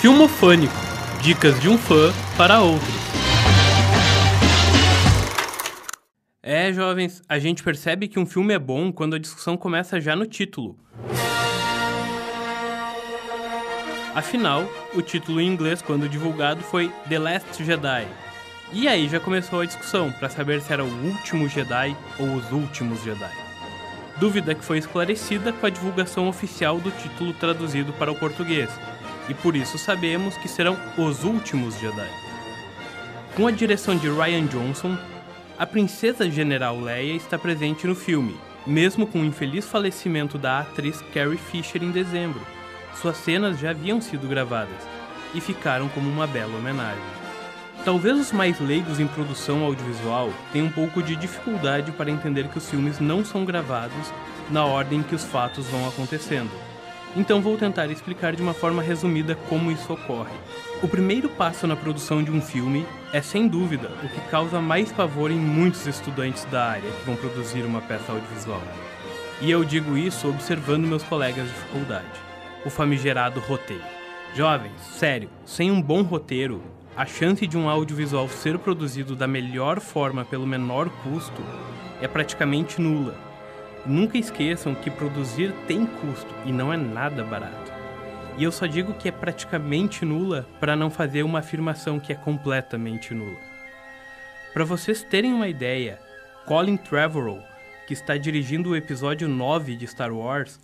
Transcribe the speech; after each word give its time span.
Filmofânico 0.00 0.72
Dicas 1.20 1.60
de 1.60 1.68
um 1.68 1.76
fã 1.76 2.10
para 2.34 2.60
outros. 2.60 2.88
É, 6.42 6.72
jovens, 6.72 7.20
a 7.28 7.38
gente 7.38 7.62
percebe 7.62 8.08
que 8.08 8.18
um 8.18 8.24
filme 8.24 8.54
é 8.54 8.58
bom 8.58 8.90
quando 8.90 9.16
a 9.16 9.18
discussão 9.18 9.58
começa 9.58 10.00
já 10.00 10.16
no 10.16 10.24
título. 10.24 10.78
Afinal, 14.14 14.64
o 14.94 15.02
título 15.02 15.38
em 15.38 15.46
inglês, 15.46 15.82
quando 15.82 16.08
divulgado, 16.08 16.62
foi 16.62 16.90
The 17.10 17.18
Last 17.18 17.62
Jedi. 17.62 18.08
E 18.72 18.88
aí 18.88 19.06
já 19.06 19.20
começou 19.20 19.60
a 19.60 19.66
discussão 19.66 20.10
para 20.12 20.30
saber 20.30 20.62
se 20.62 20.72
era 20.72 20.82
o 20.82 21.06
último 21.08 21.46
Jedi 21.46 21.94
ou 22.18 22.36
os 22.36 22.50
últimos 22.50 23.02
Jedi. 23.02 23.30
Dúvida 24.18 24.54
que 24.54 24.64
foi 24.64 24.78
esclarecida 24.78 25.52
com 25.52 25.66
a 25.66 25.70
divulgação 25.70 26.26
oficial 26.26 26.78
do 26.78 26.90
título 26.90 27.34
traduzido 27.34 27.92
para 27.92 28.10
o 28.10 28.16
português, 28.16 28.70
e 29.30 29.34
por 29.34 29.54
isso 29.54 29.78
sabemos 29.78 30.36
que 30.36 30.48
serão 30.48 30.76
os 30.98 31.22
últimos 31.22 31.78
Jedi. 31.78 32.10
Com 33.36 33.46
a 33.46 33.52
direção 33.52 33.96
de 33.96 34.10
Ryan 34.10 34.46
Johnson, 34.46 34.98
a 35.56 35.64
princesa 35.64 36.28
general 36.28 36.80
Leia 36.80 37.14
está 37.14 37.38
presente 37.38 37.86
no 37.86 37.94
filme, 37.94 38.36
mesmo 38.66 39.06
com 39.06 39.20
o 39.20 39.24
infeliz 39.24 39.64
falecimento 39.64 40.36
da 40.36 40.60
atriz 40.60 41.00
Carrie 41.14 41.38
Fisher 41.38 41.82
em 41.82 41.92
dezembro. 41.92 42.40
Suas 43.00 43.18
cenas 43.18 43.58
já 43.58 43.70
haviam 43.70 44.00
sido 44.00 44.26
gravadas 44.26 44.82
e 45.32 45.40
ficaram 45.40 45.88
como 45.90 46.10
uma 46.10 46.26
bela 46.26 46.56
homenagem. 46.58 47.20
Talvez 47.84 48.18
os 48.18 48.32
mais 48.32 48.58
leigos 48.60 48.98
em 48.98 49.06
produção 49.06 49.64
audiovisual 49.64 50.30
tenham 50.52 50.66
um 50.66 50.72
pouco 50.72 51.02
de 51.02 51.14
dificuldade 51.14 51.92
para 51.92 52.10
entender 52.10 52.48
que 52.48 52.58
os 52.58 52.68
filmes 52.68 52.98
não 52.98 53.24
são 53.24 53.44
gravados 53.44 54.12
na 54.50 54.64
ordem 54.64 55.02
que 55.04 55.14
os 55.14 55.24
fatos 55.24 55.66
vão 55.66 55.88
acontecendo 55.88 56.50
então 57.16 57.40
vou 57.40 57.56
tentar 57.56 57.86
explicar 57.86 58.36
de 58.36 58.42
uma 58.42 58.54
forma 58.54 58.82
resumida 58.82 59.34
como 59.48 59.70
isso 59.70 59.92
ocorre. 59.92 60.34
O 60.82 60.88
primeiro 60.88 61.28
passo 61.28 61.66
na 61.66 61.74
produção 61.74 62.22
de 62.22 62.30
um 62.30 62.40
filme 62.40 62.86
é, 63.12 63.20
sem 63.20 63.48
dúvida, 63.48 63.90
o 64.02 64.08
que 64.08 64.20
causa 64.30 64.60
mais 64.60 64.92
pavor 64.92 65.30
em 65.30 65.38
muitos 65.38 65.86
estudantes 65.86 66.44
da 66.44 66.64
área 66.70 66.90
que 66.90 67.04
vão 67.04 67.16
produzir 67.16 67.62
uma 67.62 67.80
peça 67.80 68.12
audiovisual. 68.12 68.62
E 69.40 69.50
eu 69.50 69.64
digo 69.64 69.96
isso 69.96 70.28
observando 70.28 70.86
meus 70.86 71.02
colegas 71.02 71.48
de 71.48 71.54
faculdade. 71.54 72.06
O 72.64 72.70
famigerado 72.70 73.40
roteiro. 73.40 73.82
Jovens, 74.34 74.80
sério, 74.80 75.28
sem 75.44 75.70
um 75.70 75.82
bom 75.82 76.02
roteiro, 76.02 76.62
a 76.96 77.04
chance 77.04 77.46
de 77.46 77.58
um 77.58 77.68
audiovisual 77.68 78.28
ser 78.28 78.58
produzido 78.58 79.16
da 79.16 79.26
melhor 79.26 79.80
forma 79.80 80.24
pelo 80.24 80.46
menor 80.46 80.88
custo 81.02 81.42
é 82.00 82.06
praticamente 82.06 82.80
nula 82.80 83.29
Nunca 83.86 84.18
esqueçam 84.18 84.74
que 84.74 84.90
produzir 84.90 85.54
tem 85.66 85.86
custo 85.86 86.34
e 86.44 86.52
não 86.52 86.72
é 86.72 86.76
nada 86.76 87.24
barato. 87.24 87.72
E 88.36 88.44
eu 88.44 88.52
só 88.52 88.66
digo 88.66 88.94
que 88.94 89.08
é 89.08 89.12
praticamente 89.12 90.04
nula 90.04 90.46
para 90.60 90.76
não 90.76 90.90
fazer 90.90 91.22
uma 91.22 91.38
afirmação 91.38 91.98
que 91.98 92.12
é 92.12 92.16
completamente 92.16 93.14
nula. 93.14 93.38
Para 94.52 94.64
vocês 94.64 95.02
terem 95.02 95.32
uma 95.32 95.48
ideia, 95.48 95.98
Colin 96.44 96.76
Trevorrow, 96.76 97.40
que 97.86 97.94
está 97.94 98.16
dirigindo 98.16 98.70
o 98.70 98.76
episódio 98.76 99.28
9 99.28 99.76
de 99.76 99.86
Star 99.86 100.12
Wars, 100.12 100.60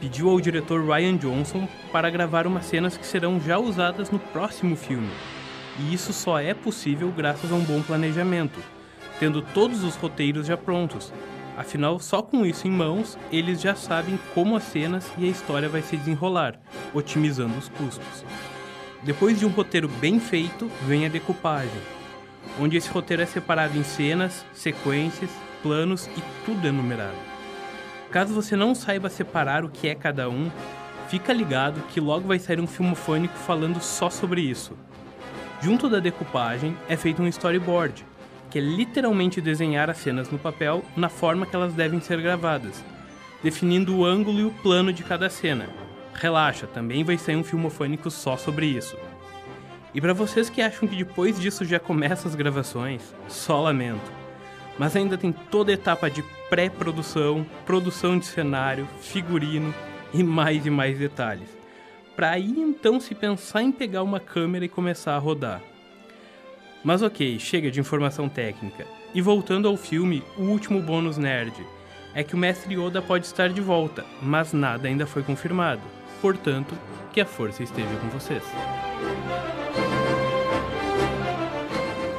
pediu 0.00 0.30
ao 0.30 0.40
diretor 0.40 0.84
Ryan 0.84 1.16
Johnson 1.16 1.68
para 1.90 2.10
gravar 2.10 2.46
umas 2.46 2.66
cenas 2.66 2.96
que 2.96 3.06
serão 3.06 3.40
já 3.40 3.58
usadas 3.58 4.10
no 4.10 4.18
próximo 4.18 4.76
filme. 4.76 5.10
E 5.78 5.92
isso 5.92 6.12
só 6.12 6.38
é 6.38 6.54
possível 6.54 7.10
graças 7.10 7.50
a 7.50 7.54
um 7.54 7.64
bom 7.64 7.82
planejamento, 7.82 8.60
tendo 9.18 9.42
todos 9.42 9.82
os 9.82 9.96
roteiros 9.96 10.46
já 10.46 10.56
prontos 10.56 11.12
Afinal, 11.56 12.00
só 12.00 12.20
com 12.20 12.44
isso 12.44 12.66
em 12.66 12.70
mãos, 12.70 13.16
eles 13.30 13.60
já 13.60 13.74
sabem 13.74 14.18
como 14.34 14.56
as 14.56 14.64
cenas 14.64 15.10
e 15.16 15.24
a 15.24 15.28
história 15.28 15.68
vai 15.68 15.82
se 15.82 15.96
desenrolar, 15.96 16.58
otimizando 16.92 17.56
os 17.56 17.68
custos. 17.68 18.24
Depois 19.04 19.38
de 19.38 19.46
um 19.46 19.50
roteiro 19.50 19.88
bem 19.88 20.18
feito, 20.18 20.68
vem 20.86 21.06
a 21.06 21.08
decupagem, 21.08 21.80
onde 22.60 22.76
esse 22.76 22.90
roteiro 22.90 23.22
é 23.22 23.26
separado 23.26 23.78
em 23.78 23.84
cenas, 23.84 24.44
sequências, 24.52 25.30
planos 25.62 26.06
e 26.06 26.22
tudo 26.44 26.66
é 26.66 26.72
numerado. 26.72 27.16
Caso 28.10 28.34
você 28.34 28.56
não 28.56 28.74
saiba 28.74 29.08
separar 29.08 29.64
o 29.64 29.68
que 29.68 29.88
é 29.88 29.94
cada 29.94 30.28
um, 30.28 30.50
fica 31.08 31.32
ligado 31.32 31.82
que 31.88 32.00
logo 32.00 32.26
vai 32.26 32.38
sair 32.38 32.60
um 32.60 32.66
filmofônico 32.66 33.34
falando 33.34 33.80
só 33.80 34.10
sobre 34.10 34.40
isso. 34.40 34.76
Junto 35.60 35.88
da 35.88 36.00
decupagem 36.00 36.76
é 36.88 36.96
feito 36.96 37.22
um 37.22 37.28
storyboard, 37.28 38.04
que 38.54 38.58
é 38.60 38.62
literalmente 38.62 39.40
desenhar 39.40 39.90
as 39.90 39.98
cenas 39.98 40.30
no 40.30 40.38
papel 40.38 40.84
na 40.96 41.08
forma 41.08 41.44
que 41.44 41.56
elas 41.56 41.74
devem 41.74 42.00
ser 42.00 42.22
gravadas, 42.22 42.84
definindo 43.42 43.96
o 43.96 44.04
ângulo 44.04 44.38
e 44.38 44.44
o 44.44 44.52
plano 44.52 44.92
de 44.92 45.02
cada 45.02 45.28
cena. 45.28 45.68
Relaxa, 46.14 46.64
também 46.64 47.02
vai 47.02 47.18
sair 47.18 47.34
um 47.34 47.42
filmofônico 47.42 48.12
só 48.12 48.36
sobre 48.36 48.66
isso. 48.66 48.96
E 49.92 50.00
para 50.00 50.12
vocês 50.12 50.48
que 50.48 50.62
acham 50.62 50.86
que 50.88 50.94
depois 50.94 51.40
disso 51.40 51.64
já 51.64 51.80
começa 51.80 52.28
as 52.28 52.36
gravações, 52.36 53.02
só 53.26 53.60
lamento. 53.60 54.12
Mas 54.78 54.94
ainda 54.94 55.18
tem 55.18 55.32
toda 55.32 55.72
a 55.72 55.74
etapa 55.74 56.08
de 56.08 56.22
pré-produção, 56.48 57.44
produção 57.66 58.16
de 58.16 58.24
cenário, 58.24 58.86
figurino 59.00 59.74
e 60.12 60.22
mais 60.22 60.64
e 60.64 60.70
mais 60.70 60.96
detalhes. 60.96 61.48
Para 62.14 62.30
aí 62.30 62.54
então 62.56 63.00
se 63.00 63.16
pensar 63.16 63.64
em 63.64 63.72
pegar 63.72 64.04
uma 64.04 64.20
câmera 64.20 64.64
e 64.64 64.68
começar 64.68 65.16
a 65.16 65.18
rodar. 65.18 65.60
Mas 66.84 67.02
ok, 67.02 67.38
chega 67.38 67.70
de 67.70 67.80
informação 67.80 68.28
técnica. 68.28 68.86
E 69.14 69.22
voltando 69.22 69.66
ao 69.66 69.76
filme, 69.76 70.22
o 70.36 70.42
último 70.42 70.82
bônus 70.82 71.16
nerd 71.16 71.54
é 72.14 72.22
que 72.22 72.34
o 72.34 72.38
mestre 72.38 72.74
Yoda 72.74 73.00
pode 73.00 73.26
estar 73.26 73.48
de 73.48 73.60
volta, 73.60 74.04
mas 74.22 74.52
nada 74.52 74.86
ainda 74.86 75.06
foi 75.06 75.22
confirmado. 75.22 75.80
Portanto, 76.20 76.76
que 77.12 77.20
a 77.20 77.26
força 77.26 77.62
esteja 77.62 77.96
com 77.96 78.08
vocês. 78.08 78.42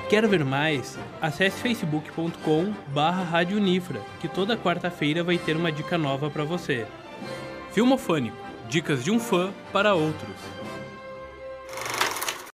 Quer 0.09 0.27
ver 0.27 0.43
mais? 0.43 0.97
Acesse 1.21 1.61
facebook.com 1.61 2.73
barra 2.93 3.43
que 4.19 4.27
toda 4.27 4.57
quarta-feira 4.57 5.23
vai 5.23 5.37
ter 5.37 5.55
uma 5.55 5.71
dica 5.71 5.97
nova 5.97 6.29
para 6.29 6.43
você. 6.43 6.85
Filmofânico, 7.71 8.37
dicas 8.69 9.03
de 9.03 9.11
um 9.11 9.19
fã 9.19 9.51
para 9.71 9.93
outros. 9.93 10.35